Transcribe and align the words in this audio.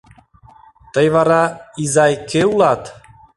—Тый 0.93 1.07
вара, 1.15 1.43
изай, 1.83 2.13
кӧ 2.29 2.41
улат? 2.51 2.83